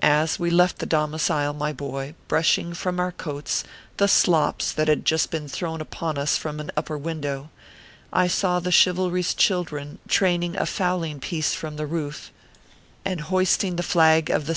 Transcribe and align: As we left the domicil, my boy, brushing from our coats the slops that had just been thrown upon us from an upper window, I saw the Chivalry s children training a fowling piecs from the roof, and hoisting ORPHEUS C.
As 0.00 0.38
we 0.38 0.48
left 0.48 0.78
the 0.78 0.86
domicil, 0.86 1.54
my 1.54 1.70
boy, 1.70 2.14
brushing 2.28 2.72
from 2.72 2.98
our 2.98 3.12
coats 3.12 3.62
the 3.98 4.08
slops 4.08 4.72
that 4.72 4.88
had 4.88 5.04
just 5.04 5.30
been 5.30 5.48
thrown 5.48 5.82
upon 5.82 6.16
us 6.16 6.38
from 6.38 6.60
an 6.60 6.70
upper 6.78 6.96
window, 6.96 7.50
I 8.10 8.26
saw 8.26 8.60
the 8.60 8.72
Chivalry 8.72 9.20
s 9.20 9.34
children 9.34 9.98
training 10.08 10.56
a 10.56 10.64
fowling 10.64 11.20
piecs 11.20 11.52
from 11.54 11.76
the 11.76 11.86
roof, 11.86 12.32
and 13.04 13.20
hoisting 13.20 13.74
ORPHEUS 13.78 14.46
C. 14.46 14.56